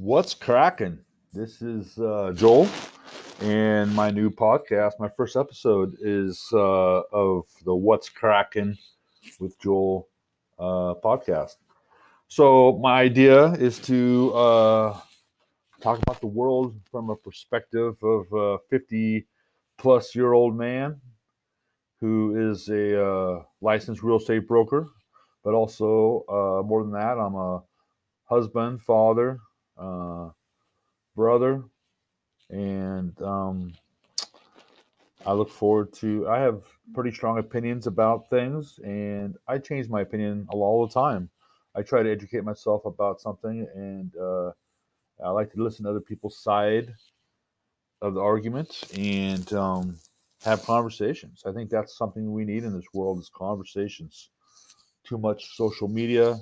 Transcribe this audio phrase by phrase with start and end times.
[0.00, 0.98] What's cracking?
[1.34, 2.66] This is uh, Joel,
[3.42, 4.92] and my new podcast.
[4.98, 8.78] My first episode is uh, of the What's Cracking
[9.40, 10.08] with Joel
[10.58, 11.56] uh, podcast.
[12.28, 15.00] So my idea is to uh,
[15.82, 19.26] talk about the world from a perspective of a 50
[19.76, 20.98] plus year old man
[22.00, 24.88] who is a uh, licensed real estate broker,
[25.44, 27.62] but also uh, more than that, I'm a
[28.24, 29.38] husband, father,
[29.80, 30.30] uh,
[31.16, 31.64] brother,
[32.50, 33.72] and um,
[35.26, 36.28] I look forward to.
[36.28, 36.62] I have
[36.94, 41.30] pretty strong opinions about things, and I change my opinion all the time.
[41.74, 44.52] I try to educate myself about something, and uh,
[45.24, 46.94] I like to listen to other people's side
[48.02, 49.98] of the argument and um,
[50.42, 51.42] have conversations.
[51.46, 54.30] I think that's something we need in this world is conversations.
[55.04, 56.38] Too much social media.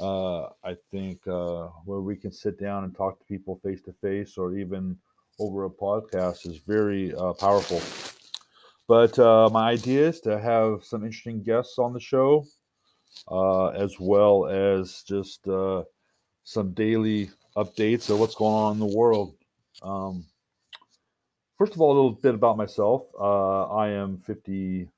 [0.00, 3.92] Uh, I think uh, where we can sit down and talk to people face to
[3.92, 4.96] face or even
[5.38, 7.80] over a podcast is very uh, powerful.
[8.88, 12.46] But uh, my idea is to have some interesting guests on the show,
[13.28, 15.82] uh, as well as just uh,
[16.44, 19.34] some daily updates of what's going on in the world.
[19.82, 20.24] Um,
[21.58, 23.06] first of all, a little bit about myself.
[23.18, 24.88] Uh, I am 50,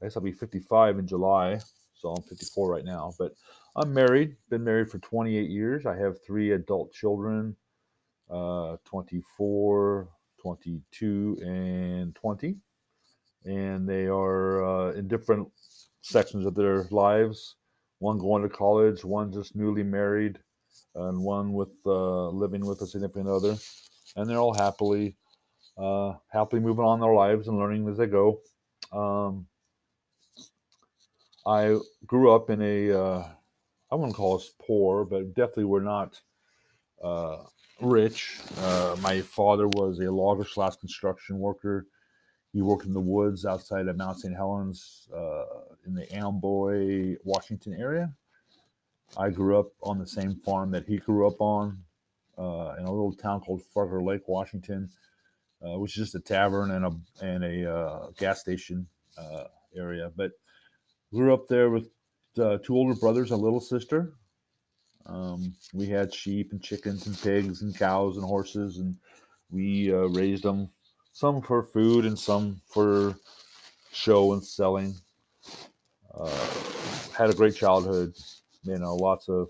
[0.00, 1.60] I guess I'll be 55 in July,
[1.96, 3.12] so I'm 54 right now.
[3.18, 3.32] But
[3.76, 5.86] I'm married, been married for 28 years.
[5.86, 7.56] I have three adult children
[8.30, 10.08] uh, 24,
[10.40, 12.56] 22, and 20.
[13.44, 15.48] And they are uh, in different
[16.00, 17.56] sections of their lives.
[17.98, 20.38] One going to college, one just newly married,
[20.94, 23.56] and one with uh, living with a significant other.
[24.16, 25.16] And they're all happily,
[25.76, 28.40] uh, happily moving on their lives and learning as they go.
[28.92, 29.46] Um,
[31.46, 33.28] I grew up in a, uh,
[33.90, 36.20] I wouldn't call us poor, but definitely we're not
[37.02, 37.44] uh,
[37.80, 38.40] rich.
[38.60, 41.86] Uh, my father was a logger slash construction worker.
[42.52, 44.34] He worked in the woods outside of Mount St.
[44.34, 45.44] Helens uh,
[45.86, 48.14] in the Amboy, Washington area.
[49.18, 51.78] I grew up on the same farm that he grew up on
[52.38, 54.88] uh, in a little town called Fargher Lake, Washington,
[55.62, 58.86] uh, which is just a tavern and a and a gas station
[59.76, 60.10] area.
[60.16, 60.32] But
[61.14, 61.88] grew up there with
[62.36, 64.14] two older brothers, and a little sister,
[65.06, 68.96] um, we had sheep and chickens and pigs and cows and horses, and
[69.50, 70.68] we uh, raised them
[71.12, 73.14] some for food and some for
[73.92, 74.94] show and selling.
[76.12, 76.46] Uh,
[77.16, 78.14] had a great childhood,
[78.64, 79.48] you know, lots of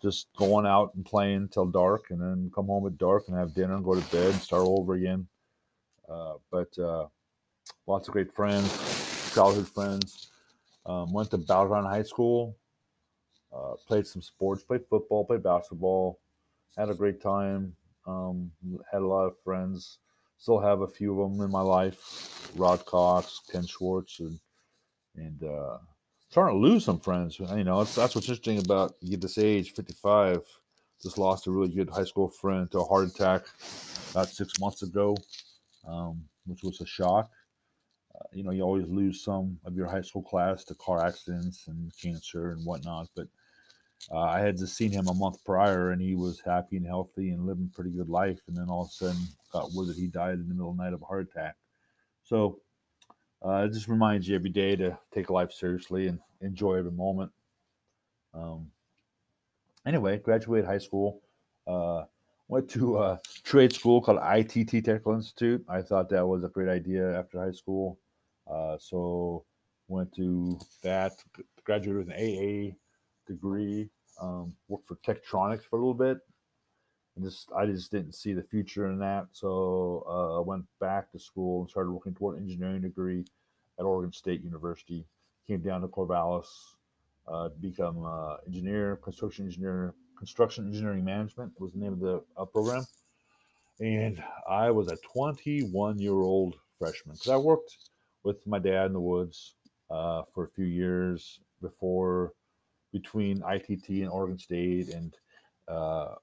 [0.00, 3.54] just going out and playing till dark, and then come home at dark and have
[3.54, 5.26] dinner and go to bed and start over again.
[6.08, 7.06] Uh, but uh,
[7.86, 10.30] lots of great friends, childhood friends.
[10.86, 12.56] Um, went to Battleground High School
[13.54, 16.18] uh, played some sports, played football, played basketball,
[16.76, 17.74] had a great time.
[18.06, 18.50] Um,
[18.90, 19.98] had a lot of friends.
[20.38, 22.50] Still have a few of them in my life.
[22.56, 24.38] Rod Cox, Ken Schwartz, and
[25.16, 25.78] and uh,
[26.28, 27.38] starting to lose some friends.
[27.38, 30.42] You know, that's what's interesting about you get this age, 55.
[31.02, 33.42] Just lost a really good high school friend to a heart attack
[34.10, 35.16] about six months ago,
[35.86, 37.30] um, which was a shock.
[38.14, 41.66] Uh, you know, you always lose some of your high school class to car accidents
[41.66, 43.26] and cancer and whatnot, but
[44.10, 47.30] uh, I had just seen him a month prior, and he was happy and healthy
[47.30, 48.40] and living a pretty good life.
[48.48, 50.76] And then all of a sudden, got word that he died in the middle of
[50.76, 51.56] the night of a heart attack.
[52.22, 52.60] So
[53.44, 57.32] uh, it just reminds you every day to take life seriously and enjoy every moment.
[58.34, 58.70] Um,
[59.86, 61.20] anyway, graduated high school.
[61.66, 62.04] Uh,
[62.48, 65.64] went to a trade school called ITT Technical Institute.
[65.68, 67.98] I thought that was a great idea after high school.
[68.50, 69.44] Uh, so
[69.88, 71.12] went to that,
[71.64, 72.74] graduated with an AA
[73.26, 73.88] degree
[74.20, 76.18] um, worked for Tektronix for a little bit.
[77.16, 81.12] And just I just didn't see the future in that, so uh, I went back
[81.12, 83.24] to school and started working toward an engineering degree
[83.78, 85.06] at Oregon State University.
[85.46, 86.46] Came down to Corvallis
[87.28, 92.20] uh, to become uh, engineer, construction engineer, construction engineering management was the name of the
[92.36, 92.84] uh, program.
[93.80, 97.76] And I was a 21 year old freshman because I worked
[98.24, 99.54] with my dad in the woods
[99.90, 102.32] uh, for a few years before
[102.92, 105.14] between ITT and Oregon State, and
[105.68, 106.14] uh,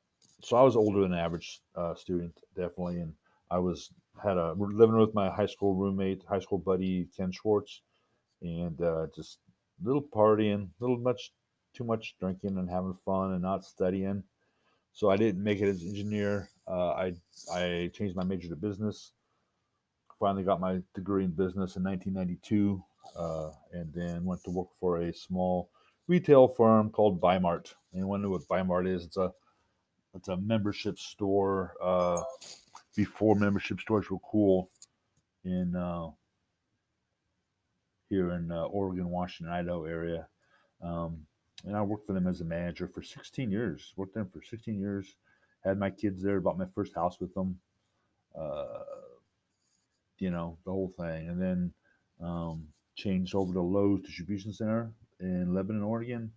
[0.43, 3.13] so I was older than average uh, student, definitely, and
[3.49, 3.89] I was
[4.23, 7.81] had a living with my high school roommate, high school buddy Ken Schwartz,
[8.41, 9.39] and uh, just
[9.83, 11.31] little partying, little much
[11.73, 14.23] too much drinking and having fun and not studying.
[14.93, 16.49] So I didn't make it as engineer.
[16.67, 17.13] Uh, I
[17.53, 19.11] I changed my major to business.
[20.21, 22.83] Finally got my degree in business in 1992,
[23.17, 25.71] uh, and then went to work for a small
[26.07, 27.73] retail firm called Bi-Mart.
[27.95, 29.03] Anyone know what Bi-Mart is?
[29.03, 29.33] It's a
[30.13, 31.73] it's a membership store.
[31.81, 32.21] Uh,
[32.95, 34.69] before membership stores were cool
[35.43, 36.09] in uh,
[38.07, 40.27] here in uh, Oregon, Washington, Idaho area.
[40.83, 41.25] Um,
[41.65, 43.91] and I worked for them as a manager for 16 years.
[43.95, 45.15] Worked there for 16 years.
[45.63, 46.39] Had my kids there.
[46.41, 47.59] Bought my first house with them.
[48.39, 48.83] Uh,
[50.21, 51.73] you know the whole thing, and then
[52.21, 56.31] um, changed over to Lowe's Distribution Center in Lebanon, Oregon.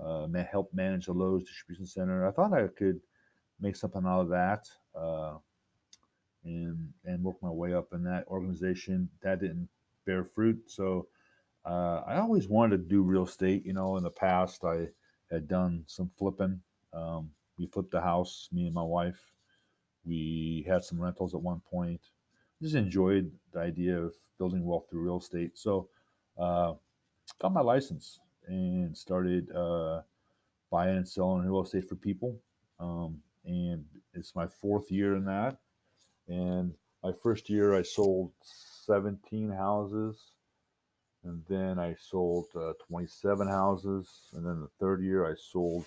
[0.00, 2.26] Uh, helped manage the Lowe's Distribution Center.
[2.26, 3.00] I thought I could
[3.60, 5.38] make something out of that, uh,
[6.44, 9.08] and and work my way up in that organization.
[9.22, 9.68] That didn't
[10.04, 11.06] bear fruit, so
[11.64, 13.64] uh, I always wanted to do real estate.
[13.64, 14.88] You know, in the past, I
[15.30, 16.60] had done some flipping.
[16.92, 19.20] Um, we flipped a house, me and my wife.
[20.04, 22.02] We had some rentals at one point.
[22.62, 25.52] Just enjoyed the idea of building wealth through real estate.
[25.56, 25.88] So,
[26.38, 26.74] uh,
[27.40, 30.02] got my license and started uh,
[30.70, 32.38] buying and selling real estate for people.
[32.80, 33.84] Um, and
[34.14, 35.58] it's my fourth year in that.
[36.28, 36.72] And
[37.02, 38.32] my first year, I sold
[38.86, 40.32] 17 houses
[41.24, 45.86] and then I sold uh, 27 houses, and then the third year I sold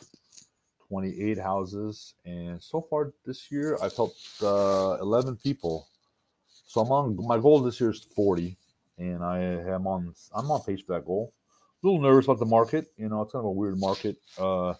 [0.87, 5.87] 28 houses, and so far this year I've helped uh, 11 people.
[6.67, 8.55] So I'm on my goal this year is 40,
[8.97, 11.33] and I am on I'm on pace for that goal.
[11.81, 14.17] A little nervous about the market, you know, it's kind of a weird market.
[14.37, 14.73] Uh,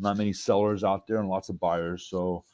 [0.00, 2.06] not many sellers out there and lots of buyers.
[2.08, 2.44] So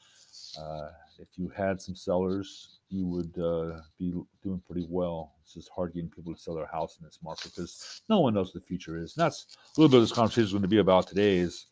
[0.59, 0.89] uh,
[1.21, 4.13] if you had some sellers, you would uh, be
[4.43, 5.35] doing pretty well.
[5.45, 8.35] It's just hard getting people to sell their house in this market because no one
[8.35, 9.17] knows what the future is.
[9.17, 11.67] And that's a little bit of this conversation is going to be about today is,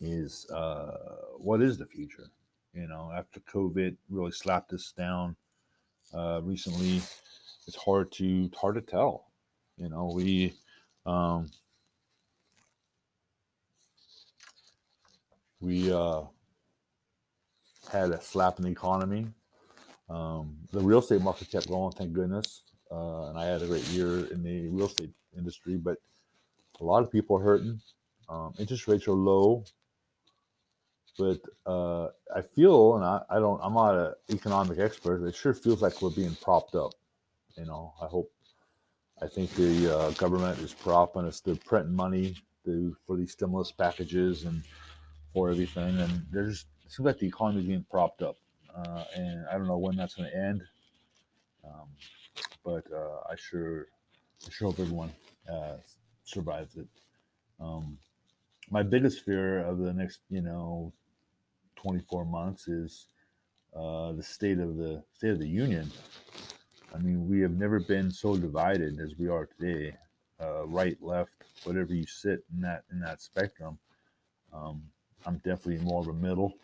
[0.00, 0.96] is uh,
[1.38, 2.30] what is the future?
[2.74, 5.36] You know, after COVID really slapped us down
[6.12, 7.00] uh, recently,
[7.66, 9.26] it's hard to it's hard to tell.
[9.76, 10.54] You know, we
[11.06, 11.50] um,
[15.60, 16.22] we uh,
[17.90, 19.28] had a slap in the economy
[20.08, 22.62] um, the real estate market kept going, thank goodness.
[22.90, 25.96] Uh, and I had a great year in the real estate industry, but
[26.80, 27.80] a lot of people are hurting.
[28.28, 29.64] Um, interest rates are low,
[31.18, 35.54] but uh, I feel, and I, I don't, I'm not an economic expert, it sure
[35.54, 36.92] feels like we're being propped up.
[37.56, 38.32] You know, I hope,
[39.22, 43.70] I think the uh, government is propping us, they're printing money to, for these stimulus
[43.70, 44.62] packages and
[45.32, 45.98] for everything.
[46.00, 48.36] And there's, it seems like the economy is being propped up
[48.74, 50.62] uh, and I don't know when that's going to end.
[51.64, 51.88] Um,
[52.64, 53.86] but uh, I sure,
[54.46, 55.12] I sure hope everyone
[55.50, 55.76] uh,
[56.24, 56.86] survives it.
[57.60, 57.98] Um,
[58.70, 60.92] my biggest fear of the next, you know,
[61.84, 63.06] 24 months is
[63.76, 65.90] uh, the state of the state of the union.
[66.94, 69.96] I mean, we have never been so divided as we are today,
[70.40, 71.32] uh, right, left,
[71.64, 73.78] whatever you sit in that in that spectrum.
[74.52, 74.82] Um,
[75.26, 76.54] I'm definitely more of a middle.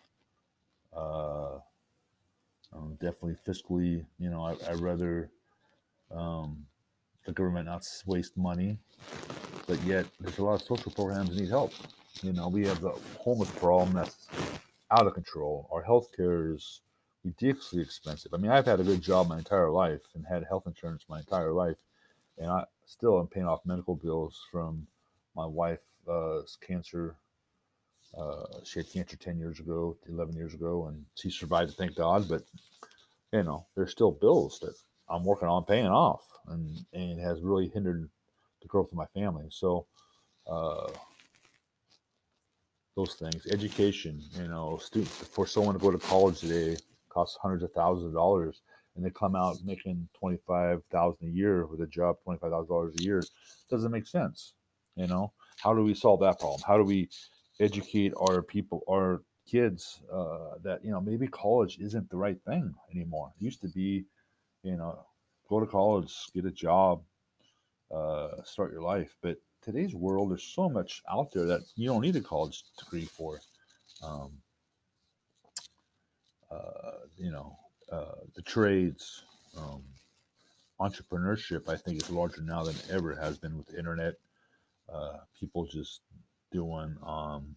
[0.95, 1.59] Uh,
[2.73, 5.29] um, definitely fiscally, you know, I, would rather
[6.09, 6.65] um,
[7.25, 8.77] the government not waste money,
[9.67, 11.73] but yet there's a lot of social programs that need help.
[12.23, 14.27] You know, we have the homeless problem that's
[14.91, 15.67] out of control.
[15.71, 16.81] Our health care is
[17.23, 18.33] ridiculously expensive.
[18.33, 21.19] I mean, I've had a good job my entire life and had health insurance my
[21.19, 21.77] entire life,
[22.37, 24.87] and I still am paying off medical bills from
[25.35, 27.15] my wife's uh, cancer
[28.17, 32.27] uh, she had cancer 10 years ago, 11 years ago, and she survived, thank God.
[32.27, 32.43] But,
[33.31, 34.75] you know, there's still bills that
[35.09, 38.09] I'm working on paying off, and, and it has really hindered
[38.61, 39.45] the growth of my family.
[39.49, 39.85] So,
[40.45, 40.89] uh,
[42.95, 46.77] those things, education, you know, students, for someone to go to college today
[47.09, 48.61] costs hundreds of thousands of dollars,
[48.95, 53.23] and they come out making 25000 a year with a job, $25,000 a year.
[53.69, 54.53] Doesn't make sense.
[54.95, 56.61] You know, how do we solve that problem?
[56.65, 57.09] How do we
[57.59, 62.73] educate our people, our kids, uh, that you know maybe college isn't the right thing
[62.93, 63.31] anymore.
[63.39, 64.05] It used to be,
[64.63, 65.05] you know,
[65.49, 67.01] go to college, get a job,
[67.93, 69.15] uh, start your life.
[69.21, 73.05] But today's world, there's so much out there that you don't need a college degree
[73.05, 73.39] for.
[74.03, 74.31] Um,
[76.51, 77.57] uh, you know,
[77.91, 79.23] uh, the trades,
[79.57, 79.83] um,
[80.79, 84.15] entrepreneurship, I think, is larger now than ever has been with the internet.
[84.91, 86.01] Uh, people just
[86.51, 87.55] doing um,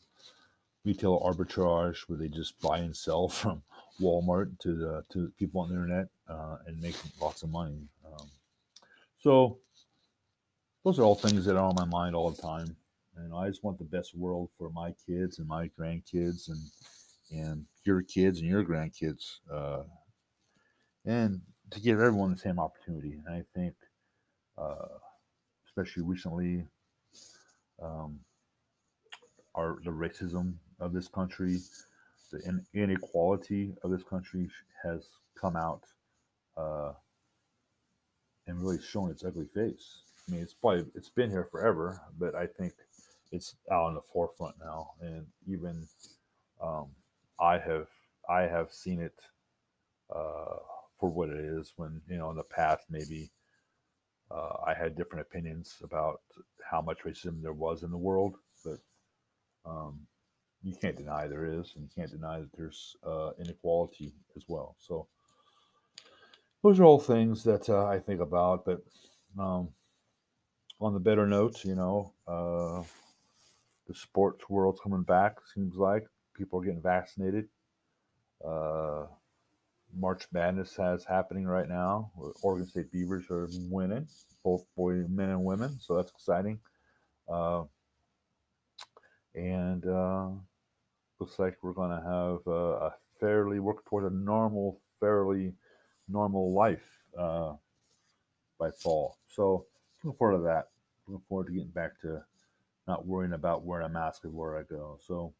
[0.84, 3.62] retail arbitrage where they just buy and sell from
[4.00, 7.88] Walmart to the to people on the internet uh, and make lots of money.
[8.06, 8.28] Um,
[9.18, 9.58] so
[10.84, 12.76] those are all things that are on my mind all the time,
[13.16, 16.60] and I just want the best world for my kids and my grandkids and
[17.30, 19.82] and your kids and your grandkids, uh,
[21.04, 23.20] and to give everyone the same opportunity.
[23.26, 23.74] And I think,
[24.58, 24.98] uh,
[25.66, 26.66] especially recently.
[27.82, 28.20] Um,
[29.54, 31.60] our the racism of this country,
[32.30, 34.50] the inequality of this country
[34.82, 35.84] has come out
[36.56, 36.92] uh,
[38.46, 40.02] and really shown its ugly face.
[40.26, 42.72] I mean, it's probably it's been here forever, but I think
[43.32, 45.86] it's out in the forefront now, and even
[46.62, 46.86] um,
[47.40, 47.88] I have
[48.28, 49.14] I have seen it
[50.14, 50.56] uh,
[50.98, 51.72] for what it is.
[51.76, 53.30] When you know in the past, maybe
[54.30, 56.20] uh, I had different opinions about
[56.70, 58.78] how much racism there was in the world, but
[59.66, 60.00] um,
[60.62, 64.76] you can't deny there is, and you can't deny that there's uh, inequality as well.
[64.78, 65.06] So
[66.62, 68.64] those are all things that uh, I think about.
[68.64, 68.82] But
[69.38, 69.68] um,
[70.80, 72.82] on the better note, you know, uh,
[73.86, 75.36] the sports world's coming back.
[75.54, 77.48] Seems like people are getting vaccinated.
[78.44, 79.06] Uh,
[79.96, 82.10] March Madness has happening right now.
[82.42, 84.08] Oregon State Beavers are winning,
[84.42, 86.58] both boy, men and women, so that's exciting.
[87.32, 87.62] Uh,
[89.34, 90.28] and uh,
[91.20, 95.54] looks like we're going to have a, a fairly work toward a normal, fairly
[96.08, 97.52] normal life uh,
[98.58, 99.16] by fall.
[99.28, 99.66] So
[100.04, 100.68] looking forward to that.
[101.06, 102.22] Looking forward to getting back to
[102.86, 104.98] not worrying about wearing a mask everywhere I go.
[105.06, 105.32] So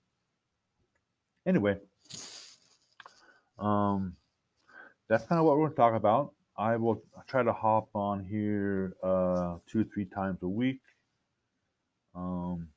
[1.47, 1.76] anyway,
[3.59, 4.16] um,
[5.09, 6.33] that's kind of what we're going to talk about.
[6.56, 10.80] I will try to hop on here uh, two three times a week
[12.14, 12.68] um,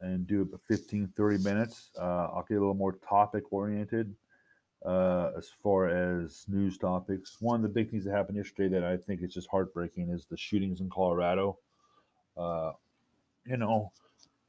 [0.00, 1.90] and do 15, 30 minutes.
[1.98, 4.14] Uh, I'll get a little more topic oriented
[4.84, 7.36] uh, as far as news topics.
[7.40, 10.26] One of the big things that happened yesterday that I think is just heartbreaking is
[10.26, 11.58] the shootings in Colorado.
[12.36, 12.72] Uh,
[13.46, 13.92] you know,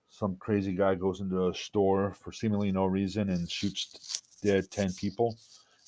[0.10, 4.94] some crazy guy goes into a store for seemingly no reason and shoots dead 10
[4.94, 5.38] people,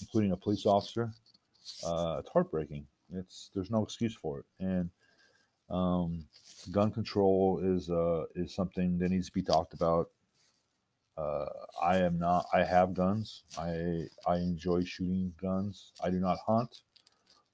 [0.02, 1.12] including a police officer.
[1.86, 2.86] Uh, it's heartbreaking.
[3.14, 4.90] It's there's no excuse for it, and
[5.70, 6.26] um,
[6.72, 10.10] gun control is uh, is something that needs to be talked about
[11.18, 11.46] uh,
[11.82, 12.46] I am not.
[12.54, 13.44] I have guns.
[13.58, 15.92] I I enjoy shooting guns.
[16.04, 16.82] I do not hunt,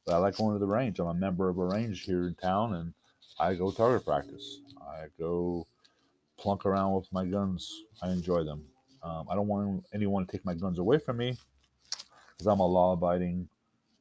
[0.06, 1.00] but I like going to the range.
[1.00, 2.94] I'm a member of a range here in town, and
[3.39, 4.60] I go target practice.
[4.82, 5.68] I go
[6.38, 7.84] plunk around with my guns.
[8.01, 8.63] I enjoy them.
[9.03, 11.38] Um, I don't want anyone to take my guns away from me
[12.32, 13.48] because I'm a law-abiding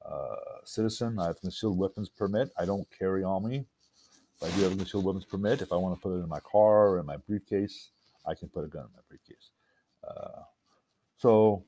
[0.04, 1.18] uh, citizen.
[1.18, 2.50] I have a concealed weapons permit.
[2.58, 3.64] I don't carry on me.
[4.40, 5.60] But I do have a concealed weapons permit.
[5.60, 7.90] If I want to put it in my car or in my briefcase,
[8.26, 9.50] I can put a gun in my briefcase.
[10.06, 10.42] Uh,
[11.18, 11.64] so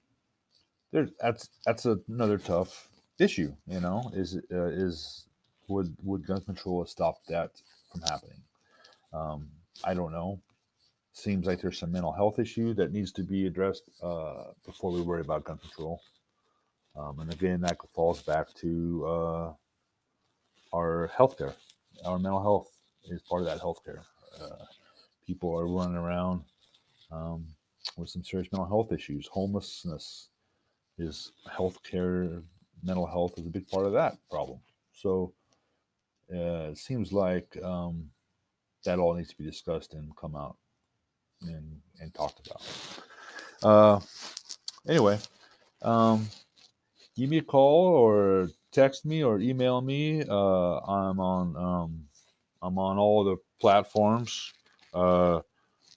[0.92, 3.54] there's that's that's another tough issue.
[3.66, 5.26] You know, is uh, is
[5.68, 7.50] would would gun control stopped that
[7.90, 8.42] from happening?
[9.12, 9.48] Um,
[9.84, 10.40] I don't know.
[11.14, 15.02] Seems like there's some mental health issue that needs to be addressed uh, before we
[15.02, 16.00] worry about gun control.
[16.96, 19.52] Um, and again, that falls back to uh,
[20.74, 21.54] our healthcare.
[22.04, 22.70] Our mental health
[23.04, 24.00] is part of that healthcare.
[24.40, 24.64] Uh,
[25.26, 26.42] people are running around
[27.10, 27.46] um,
[27.96, 29.26] with some serious mental health issues.
[29.28, 30.28] Homelessness
[30.98, 32.42] is healthcare,
[32.82, 34.58] mental health is a big part of that problem.
[34.92, 35.32] So
[36.32, 38.10] uh, it seems like um,
[38.84, 40.56] that all needs to be discussed and come out
[41.42, 42.62] and, and talked about.
[43.62, 44.00] Uh,
[44.88, 45.18] anyway,
[45.82, 46.28] um,
[47.16, 50.22] give me a call or text me or email me.
[50.22, 52.04] Uh, I'm on um,
[52.62, 54.52] I'm on all the platforms.
[54.92, 55.40] Uh,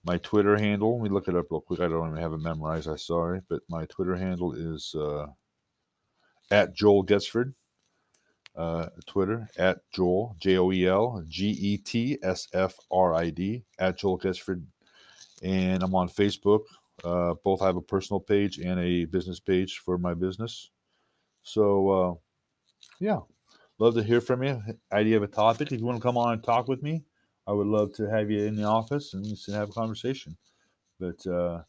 [0.05, 1.79] my Twitter handle, let me look it up real quick.
[1.79, 2.87] I don't even have it memorized.
[2.87, 5.27] I'm sorry, but my Twitter handle is uh,
[6.51, 7.53] at Joel Getsford.
[8.55, 13.29] Uh, Twitter at Joel J O E L G E T S F R I
[13.29, 14.63] D at Joel Getsford,
[15.43, 16.61] and I'm on Facebook.
[17.03, 20.69] Uh, both have a personal page and a business page for my business.
[21.43, 22.13] So, uh,
[22.99, 23.19] yeah,
[23.77, 24.61] love to hear from you.
[24.91, 25.73] Idea of a topic.
[25.73, 27.03] If you want to come on and talk with me,
[27.47, 30.37] I would love to have you in the office and just have a conversation.
[30.99, 31.63] But uh,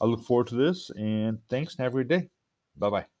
[0.00, 2.30] I look forward to this and thanks and have a great day.
[2.76, 3.19] Bye bye.